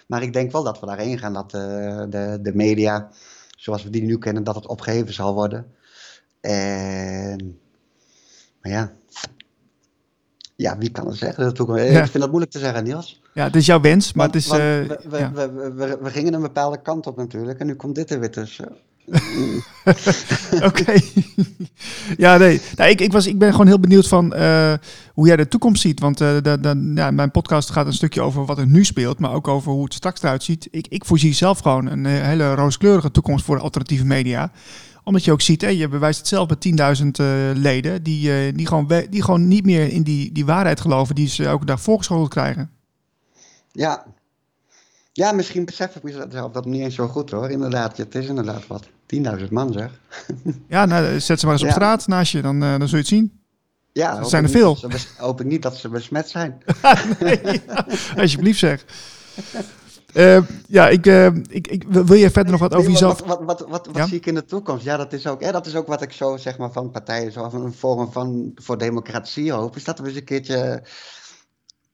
[0.08, 1.62] Maar ik denk wel dat we daarheen gaan, dat uh,
[2.10, 3.10] de, de media
[3.58, 5.74] zoals we die nu kennen, dat het opgeheven zal worden.
[6.42, 7.60] En,
[8.62, 8.92] maar ja,
[10.56, 11.44] ja, wie kan het zeggen?
[11.44, 13.22] Dat Ik vind dat moeilijk te zeggen, Niels.
[13.39, 14.47] Ja, het is jouw wens, maar het is...
[14.47, 18.12] Uh, we, we, we, we, gingen een bepaalde kant op natuurlijk en nu komt dit
[18.12, 18.67] er weer tussen.
[20.67, 20.93] Oké.
[22.17, 22.62] ja, nee.
[22.75, 24.73] Nou, ik, ik, was, ik ben gewoon heel benieuwd van uh,
[25.13, 25.99] hoe jij de toekomst ziet.
[25.99, 29.19] Want uh, de, de, ja, mijn podcast gaat een stukje over wat er nu speelt,
[29.19, 30.67] maar ook over hoe het straks eruit ziet.
[30.71, 34.52] Ik, ik voorzie zelf gewoon een eh, hele rooskleurige toekomst voor de alternatieve media
[35.04, 38.67] omdat je ook ziet, hè, je bewijst het zelf met 10.000 uh, leden, die, die,
[38.67, 42.30] gewoon die gewoon niet meer in die, die waarheid geloven die ze elke dag voorgeschoteld
[42.30, 42.69] krijgen.
[43.80, 44.06] Ja,
[45.12, 47.50] ja, misschien besef ik mezelf dat niet eens zo goed hoor.
[47.50, 48.88] Inderdaad, het is inderdaad wat.
[49.39, 50.00] 10.000 man zeg.
[50.68, 53.04] Ja, nou, zet ze maar eens op straat naast je, dan, uh, dan zul je
[53.04, 53.42] het zien.
[53.92, 54.78] Ja, er zijn er veel.
[55.18, 56.63] Hoop ik niet dat ze besmet zijn.
[57.20, 57.86] nee, ja,
[58.18, 58.86] alsjeblieft zeg.
[60.13, 63.20] Uh, ja, ik, uh, ik, ik, wil je verder nog wat over jezelf...
[63.26, 64.84] Wat, wat, wat, wat, zie ik in de toekomst?
[64.84, 67.32] Ja, dat is ook, hè, dat is ook wat ik zo zeg maar van partijen,
[67.32, 70.84] zo een vorm van voor democratie hoop, is dat we eens een keertje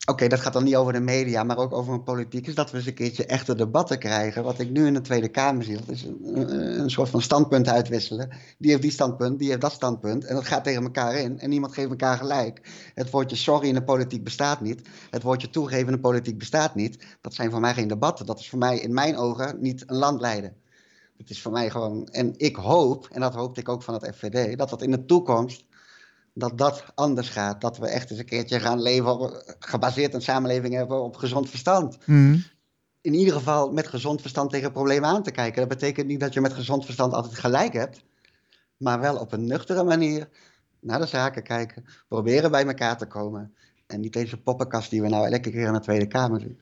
[0.06, 2.48] Oké, dat gaat dan niet over de media, maar ook over een politiek.
[2.48, 4.44] Is dat we eens een keertje echte debatten krijgen.
[4.44, 5.76] Wat ik nu in de Tweede Kamer zie.
[5.76, 8.30] Dat is een, soort van standpunt uitwisselen.
[8.58, 10.26] Die heeft die standpunt, die heeft dat standpunt.
[10.26, 11.40] En dat gaat tegen elkaar in.
[11.40, 12.62] En niemand geeft elkaar gelijk.
[12.94, 14.88] Het woordje sorry in de politiek bestaat niet.
[15.10, 17.06] Het woordje toegeven in de politiek bestaat niet.
[17.22, 18.26] Dat zijn voor mij geen debatten.
[18.26, 20.56] Dat is voor mij in mijn ogen niet een land leiden.
[21.18, 22.08] Het is voor mij gewoon.
[22.08, 25.06] En ik hoop, en dat hoopte ik ook van het FVD, dat dat in de
[25.06, 25.66] toekomst
[26.38, 27.62] dat dat anders gaat.
[27.62, 31.50] Dat we echt eens een keertje gaan leven, op, gebaseerd een samenleving hebben op gezond
[31.50, 31.98] verstand.
[32.06, 32.38] Mhm.
[33.02, 35.60] In ieder geval met gezond verstand tegen problemen aan te kijken.
[35.60, 38.04] Dat betekent niet dat je met gezond verstand altijd gelijk hebt,
[38.78, 40.30] maar wel op een nuchtere manier
[40.80, 43.54] naar de zaken kijken, proberen bij elkaar te komen.
[43.88, 46.60] En niet deze poppenkast die we nou elke keer in de Tweede Kamer zien.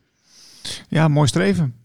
[0.88, 1.83] Ja, mooi streven.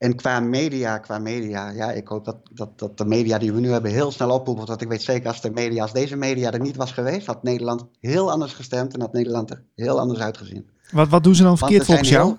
[0.00, 3.60] En qua media, qua media, ja, ik hoop dat, dat, dat de media die we
[3.60, 4.66] nu hebben heel snel oppoepen.
[4.66, 7.42] Want ik weet zeker, als, de media, als deze media er niet was geweest, had
[7.42, 10.70] Nederland heel anders gestemd en had Nederland er heel anders uitgezien.
[10.90, 12.36] Wat, wat doen ze dan verkeerd volgens jou?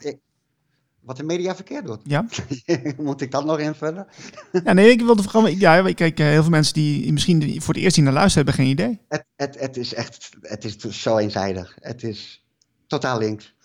[1.01, 1.99] wat de media verkeerd doet.
[2.03, 2.25] Ja.
[2.97, 4.07] Moet ik dat nog invullen?
[4.63, 5.59] ja, nee, ik wilde gewoon.
[5.59, 8.73] Ja, kijk, heel veel mensen die misschien voor het eerst hier naar luisteren hebben geen
[8.73, 8.99] idee.
[9.07, 11.77] Het, het, het is echt, het is zo eenzijdig.
[11.79, 12.45] Het is
[12.87, 13.55] totaal links.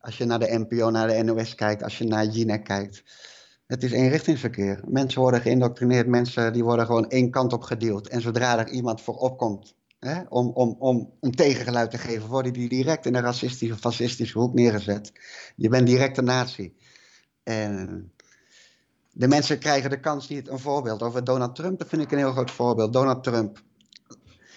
[0.00, 3.02] Als je naar de NPO, naar de NOS kijkt, als je naar Jinek kijkt.
[3.70, 4.80] Het is eenrichtingsverkeer.
[4.86, 8.08] Mensen worden geïndoctrineerd, mensen die worden gewoon één kant op gedeeld.
[8.08, 12.52] En zodra er iemand voor opkomt hè, om, om, om een tegengeluid te geven, worden
[12.52, 15.12] die direct in een racistische, fascistische hoek neergezet.
[15.56, 16.74] Je bent direct een nazi.
[17.42, 18.12] En
[19.12, 20.48] de mensen krijgen de kans niet.
[20.48, 22.92] Een voorbeeld over Donald Trump, dat vind ik een heel groot voorbeeld.
[22.92, 23.62] Donald Trump.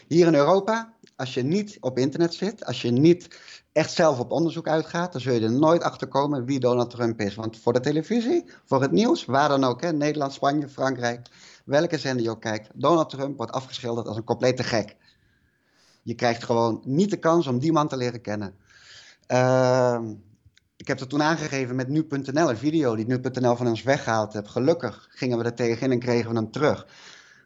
[0.08, 3.40] Hier in Europa, als je niet op internet zit, als je niet
[3.72, 7.20] echt zelf op onderzoek uitgaat, dan zul je er nooit achter komen wie Donald Trump
[7.20, 7.36] is.
[7.36, 11.28] Want voor de televisie, voor het nieuws, waar dan ook, hè, Nederland, Spanje, Frankrijk,
[11.66, 14.96] welke zender je ook kijkt, Donald Trump wordt afgeschilderd als een complete gek.
[16.04, 18.56] Je krijgt gewoon niet de kans om die man te leren kennen.
[19.28, 20.14] Ehm,
[20.78, 24.48] ik heb het toen aangegeven met nu.nl, een video die nu.nl van ons weggehaald heb.
[24.48, 26.88] Gelukkig gingen we er tegenin en kregen we hem terug.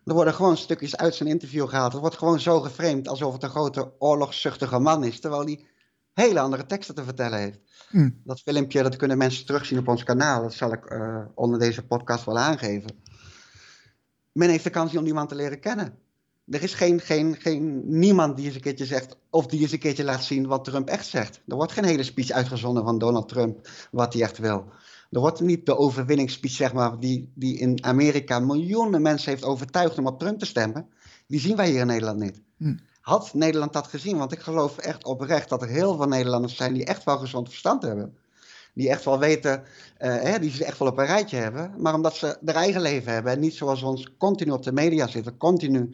[0.07, 1.91] Er worden gewoon stukjes uit zijn interview gehaald.
[1.91, 5.19] Het wordt gewoon zo geframed alsof het een grote oorlogszuchtige man is.
[5.19, 5.65] Terwijl hij
[6.13, 7.59] hele andere teksten te vertellen heeft.
[7.89, 8.09] Hm.
[8.23, 10.41] Dat filmpje, dat kunnen mensen terugzien op ons kanaal.
[10.41, 12.89] Dat zal ik uh, onder deze podcast wel aangeven.
[14.31, 15.97] Men heeft de kans om die man te leren kennen.
[16.49, 19.79] Er is geen, geen, geen, niemand die eens een keertje zegt, of die eens een
[19.79, 21.41] keertje laat zien wat Trump echt zegt.
[21.47, 24.65] Er wordt geen hele speech uitgezonden van Donald Trump, wat hij echt wil.
[25.11, 29.97] Er wordt niet de overwinningsspeech, zeg maar, die, die in Amerika miljoenen mensen heeft overtuigd
[29.97, 30.89] om op Trump te stemmen.
[31.27, 32.41] Die zien wij hier in Nederland niet.
[32.57, 32.75] Hm.
[33.01, 34.17] Had Nederland dat gezien?
[34.17, 37.49] Want ik geloof echt oprecht dat er heel veel Nederlanders zijn die echt wel gezond
[37.49, 38.17] verstand hebben.
[38.73, 39.63] Die echt wel weten,
[39.99, 41.73] uh, hè, die ze echt wel op een rijtje hebben.
[41.77, 45.07] Maar omdat ze hun eigen leven hebben en niet zoals ons continu op de media
[45.07, 45.89] zitten, continu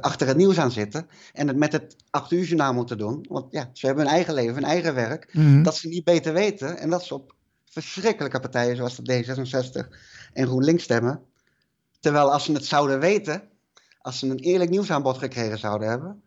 [0.00, 1.06] achter het nieuws aan zitten.
[1.32, 3.26] En het met het 8 uur journaal moeten doen.
[3.28, 5.28] Want ja, ze hebben hun eigen leven, hun eigen werk.
[5.32, 5.62] Mhm.
[5.62, 6.78] Dat ze niet beter weten.
[6.78, 7.34] En dat ze op
[7.64, 9.96] verschrikkelijke partijen zoals de D66
[10.32, 11.20] en GroenLinks stemmen.
[12.00, 13.42] Terwijl als ze het zouden weten,
[14.00, 16.22] als ze een eerlijk nieuwsaanbod gekregen zouden hebben,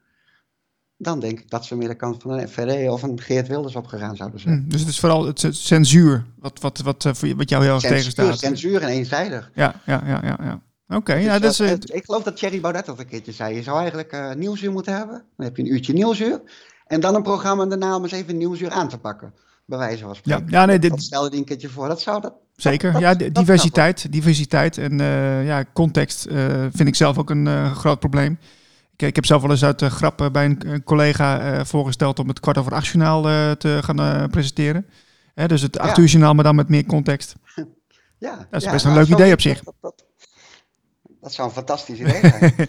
[0.98, 3.76] dan denk ik dat ze meer de kant van een FVD of een Geert Wilders
[3.76, 4.58] opgegaan zouden zijn.
[4.58, 7.82] Hmm, dus het is vooral het, censuur wat, wat, wat, eh, wat jou heel erg
[7.82, 8.40] tegenstaat.
[8.40, 9.52] Censuur en eenzijdig.
[9.54, 10.38] Ja, ja, ja, ja.
[10.42, 10.62] ja.
[10.90, 11.96] Oké, ja, dus dat is...
[11.96, 13.56] ik geloof dat Thierry Baudet dat een keertje zei.
[13.56, 15.24] Je zou eigenlijk uh, nieuwsuur moeten hebben.
[15.38, 16.42] Dan heb je een uurtje nieuwsuur.
[16.86, 19.34] En dan een programma daarna om eens even nieuwsuur aan te pakken.
[19.66, 20.46] Bij wijze van spreken.
[20.50, 20.90] Ja, ja, nee, dit...
[20.90, 21.88] Dat stelde die een keertje voor.
[21.88, 22.34] Dat zou dat...
[22.56, 26.28] Zeker, ja, diversiteit, diversiteit en uh, ja, context
[26.72, 28.40] vind ik zelf ook een groot probleem.
[28.94, 32.28] Ik, ik, heb zelf wel eens uit de grap bij een, een collega voorgesteld om
[32.28, 33.22] het kwart over acht journaal
[33.58, 34.86] te gaan presenteren.
[35.34, 36.02] Hè, dus het acht ja.
[36.02, 37.36] uur journaal, maar dan met meer context.
[38.20, 39.64] Ja, dat is best een leuk idee op zich.
[39.82, 40.07] Dat,
[41.22, 42.56] dat, zou een fantastisch idee zijn.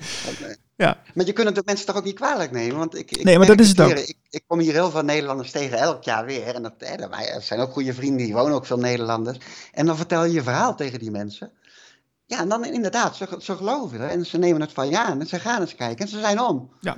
[0.78, 0.98] Ja.
[1.14, 2.76] Maar je kunt het de mensen toch ook niet kwalijk nemen?
[2.76, 3.90] Want ik, ik nee, maar dat is het ook.
[3.90, 6.54] Ik, ik, kom hier heel veel Nederlanders tegen, elk jaar weer.
[6.54, 9.38] En dat, hè, zijn ook goede vrienden, die wonen ook veel Nederlanders.
[9.72, 11.50] En dan vertel je je verhaal tegen die mensen.
[12.26, 14.11] Ja, en dan inderdaad, ze, ze geloven het.
[14.11, 16.04] En ze nemen het van ja, en ze gaan eens kijken.
[16.04, 16.70] En ze zijn om.
[16.80, 16.96] Ja.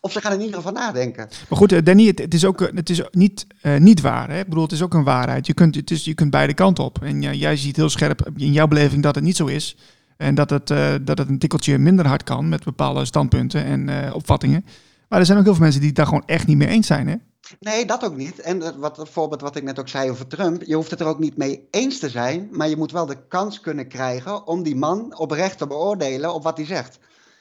[0.00, 1.28] Of ze gaan er in ieder geval nadenken.
[1.48, 4.30] Maar goed, eh, Danny, het, het is ook het is niet, uh, niet waar.
[4.30, 4.38] Hè?
[4.38, 5.46] Ik bedoel, het is ook een waarheid.
[5.46, 7.02] Je kunt, het is, je kunt beide kanten op.
[7.02, 9.76] En jij ziet heel scherp in jouw beleving dat het niet zo is.
[10.22, 13.88] En dat het, uh, dat het een tikkeltje minder hard kan met bepaalde standpunten en
[13.88, 14.64] uh, opvattingen.
[15.08, 16.86] Maar er zijn ook heel veel mensen die het daar gewoon echt niet mee eens
[16.86, 17.08] zijn.
[17.08, 17.16] Hè?
[17.60, 18.40] Nee, dat ook niet.
[18.40, 20.62] En wat, het voorbeeld wat ik net ook zei over Trump.
[20.62, 22.48] Je hoeft het er ook niet mee eens te zijn.
[22.50, 26.42] Maar je moet wel de kans kunnen krijgen om die man oprecht te beoordelen op
[26.42, 26.98] wat hij zegt.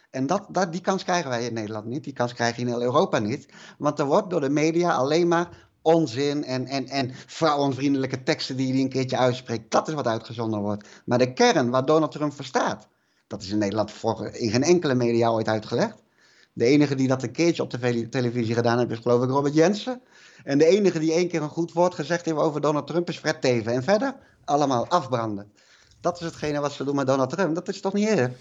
[0.09, 2.03] En dat, dat, die kans krijgen wij in Nederland niet.
[2.03, 3.45] Die kans krijg je in heel Europa niet.
[3.77, 5.49] Want er wordt door de media alleen maar
[5.81, 9.71] onzin en, en, en vrouwenvriendelijke teksten die hij een keertje uitspreekt.
[9.71, 10.87] Dat is wat uitgezonden wordt.
[11.05, 12.87] Maar de kern waar Donald Trump voor staat,
[13.27, 16.01] dat is in Nederland voor, in geen enkele media ooit uitgelegd.
[16.53, 19.53] De enige die dat een keertje op de televisie gedaan heeft, is geloof ik Robert
[19.53, 20.01] Jensen.
[20.43, 23.17] En de enige die één keer een goed woord gezegd heeft over Donald Trump is
[23.17, 23.73] Fred Teven.
[23.73, 24.15] En verder
[24.45, 25.51] allemaal afbranden.
[26.01, 27.55] Dat is hetgene wat ze doen met Donald Trump.
[27.55, 28.31] Dat is toch niet eerder?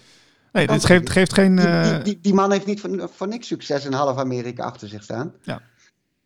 [0.51, 1.55] Nee, dit geeft, geeft geen...
[1.55, 4.87] Die, die, die, die, man heeft niet voor, voor niks succes in half Amerika achter
[4.87, 5.33] zich staan.
[5.41, 5.61] Ja.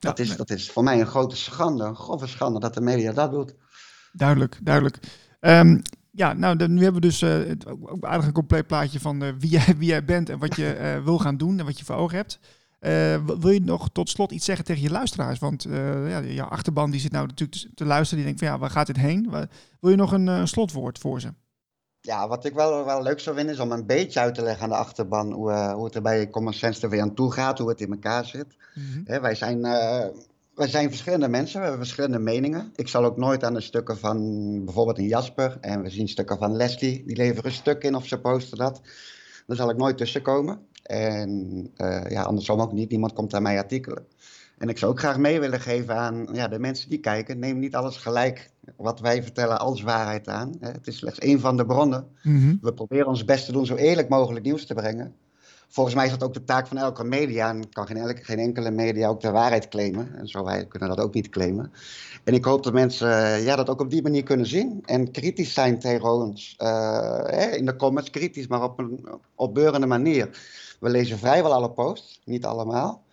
[0.06, 3.12] Dat, is, dat is voor mij een grote schande, een grove schande dat de media
[3.12, 3.56] dat doet.
[4.12, 5.00] Duidelijk, duidelijk.
[5.39, 9.24] Um, ja, nou, nu hebben we dus uh, het, ook aardig een compleet plaatje van
[9.24, 11.80] uh, wie, jij, wie jij bent en wat je uh, wil gaan doen en wat
[11.80, 12.39] je voor ogen hebt.
[13.39, 15.39] wil je nog tot slot iets zeggen tegen je luisteraars?
[15.39, 15.63] Want
[16.08, 18.88] ja, jouw achterban die zit nou natuurlijk te luisteren, die denkt van ja, waar gaat
[18.88, 19.30] dit heen?
[19.80, 21.34] Wil je nog een, een slotwoord voor ze?
[22.06, 24.63] Ja, wat ik wel, wel leuk zou vinden is om een beetje uit te leggen
[24.63, 27.32] aan de achterban hoe, uh, hoe het er bij Common Sense er weer aan toe
[27.32, 28.56] gaat, hoe het in elkaar zit.
[28.74, 30.06] Mm wij, zijn, uh,
[30.54, 32.72] wij zijn verschillende mensen, we hebben verschillende meningen.
[32.76, 34.18] Ik zal ook nooit aan de stukken van
[34.65, 38.06] bijvoorbeeld een Jasper en we zien stukken van Leslie, die leveren een stuk in of
[38.06, 38.82] ze posten dat.
[39.48, 40.60] Daar zal ik nooit tussenkomen.
[40.84, 41.30] En
[41.78, 44.06] uh, ja, andersom ook niet, niemand komt aan mijn artikelen.
[44.58, 47.39] En ik zou ook graag mee willen geven aan ja, de mensen die kijken.
[47.39, 50.56] Neem niet alles gelijk wat wij vertellen als waarheid aan.
[50.60, 52.08] Het is slechts één van de bronnen.
[52.23, 52.56] Mhm.
[52.62, 55.15] We proberen ons best te doen zo eerlijk mogelijk nieuws te brengen.
[55.67, 57.49] Volgens mij is dat ook de taak van elke media.
[57.49, 60.15] En kan geen, elke, geen enkele media ook de waarheid claimen.
[60.15, 61.71] En zo wij kunnen dat ook niet claimen.
[62.23, 64.82] En ik hoop dat mensen eh, ja, dat ook op die manier kunnen zien.
[64.86, 66.56] En kritisch zijn tegen ons.
[66.58, 70.30] Eh, hè, in de comments kritisch, maar op een opbeurende manier.
[70.80, 73.04] We lezen vrijwel alle posts, niet allemaal.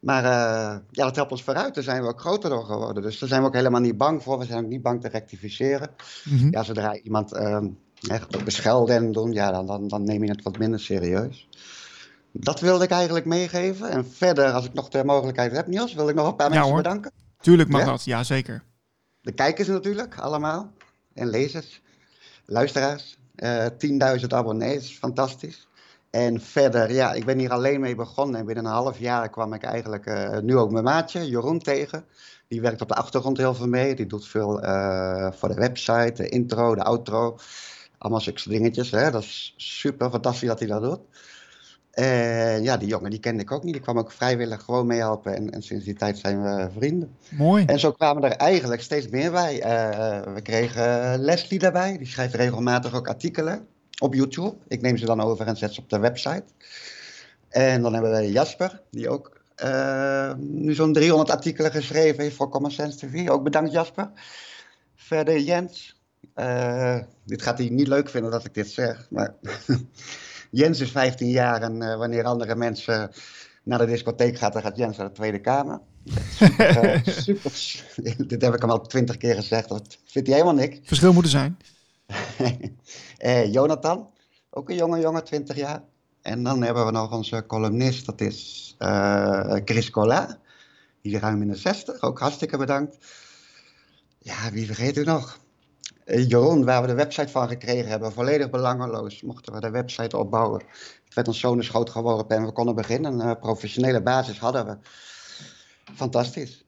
[0.00, 1.74] Maar uh, ja, dat helpt ons vooruit.
[1.74, 3.02] Daar zijn we ook groter door geworden.
[3.02, 4.38] Dus daar zijn we ook helemaal niet bang voor.
[4.38, 5.90] We zijn ook niet bang te rectificeren.
[6.24, 6.50] Mm -hmm.
[6.50, 7.58] Ja, zodra iemand uh,
[8.08, 11.48] echt beschelden en doen, ja, dan, dan, dan neem je het wat minder serieus.
[12.32, 13.90] Dat wilde ik eigenlijk meegeven.
[13.90, 16.54] En verder, als ik nog de mogelijkheid heb, Niels, wil ik nog een paar ja,
[16.54, 16.82] mensen hoor.
[16.82, 17.12] bedanken.
[17.40, 17.86] Tuurlijk mag Ja?
[17.86, 18.62] dat, ja zeker.
[19.20, 20.72] De kijkers natuurlijk, allemaal.
[21.14, 21.82] En lezers,
[22.44, 23.18] luisteraars.
[23.34, 23.66] Eh
[24.20, 25.68] 10.000 abonnees, fantastisch.
[26.10, 28.40] En verder, ja, ik ben hier alleen mee begonnen.
[28.40, 32.04] En binnen een half jaar kwam ik eigenlijk eh, nu ook mijn maatje, Jeroen, tegen.
[32.48, 33.94] Die werkt op de achtergrond heel veel mee.
[33.94, 37.38] Die doet veel eh, voor de website, de intro, de outro.
[37.98, 38.90] Allemaal zulke dingetjes.
[38.90, 39.10] Hè?
[39.10, 41.00] Dat is super fantastisch dat hij dat doet.
[41.90, 43.72] En ja, die jongen die kende ik ook niet.
[43.72, 45.36] Die kwam ook vrijwillig gewoon meehelpen.
[45.36, 47.16] En, en sinds die tijd zijn we vrienden.
[47.28, 47.64] Mooi.
[47.64, 49.62] En zo kwamen er eigenlijk steeds meer bij.
[49.62, 51.98] Eh, we kregen Leslie daarbij.
[51.98, 53.68] Die schrijft regelmatig ook artikelen
[54.00, 54.56] op YouTube.
[54.68, 56.44] Ik neem ze dan over en zet ze op de website.
[57.48, 62.48] En dan hebben we Jasper, die ook eh, nu zo'n 300 artikelen geschreven heeft voor
[62.48, 63.28] Common Sense TV.
[63.28, 64.10] Ook bedankt Jasper.
[64.94, 66.00] Verder Jens.
[66.34, 69.34] Eh, dit gaat hij niet leuk vinden dat ik dit zeg, maar
[70.50, 73.10] Jens is 15 jaar en eh, wanneer andere mensen
[73.62, 75.80] naar de discotheek gaan, dan gaat Jens naar de Tweede Kamer.
[76.36, 77.52] Super, super.
[78.28, 80.78] Dit heb ik hem al twintig keer gezegd, dat vindt hij helemaal niks.
[80.82, 81.58] Verschil moeten zijn.
[83.18, 84.10] Eh, Jonathan,
[84.50, 85.82] ook een jonge jongen, 20 jaar.
[86.22, 90.36] En dan hebben we nog onze columnist, dat is eh, Chris Collin.
[91.02, 92.98] Die ruim in de 60, ook hartstikke bedankt.
[94.18, 95.40] Ja, wie vergeet u nog?
[96.04, 99.22] Eh, Jeroen, waar we de website van gekregen hebben, volledig belangeloos.
[99.22, 100.62] Mochten we de website opbouwen.
[101.04, 103.20] Het werd ons zo in de schoot geworpen en we konden beginnen.
[103.20, 104.78] Een eh, professionele basis hadden we.
[105.94, 106.64] Fantastisch.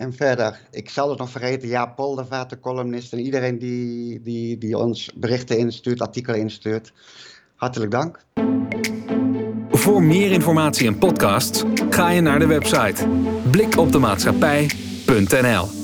[0.00, 4.58] En verder, ik zal het nog vergeten, ja, Poldervaart, de columnist en iedereen die, die,
[4.58, 6.92] die ons berichten instuurt, artikelen instuurt.
[7.54, 8.24] Hartelijk dank.
[9.70, 13.08] Voor meer informatie en podcasts ga je naar de website
[13.50, 15.79] blikopdemaatschappij.nl